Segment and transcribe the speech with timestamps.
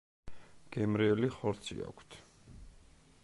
[0.75, 2.19] გემრიელი ხორცი აქვთ.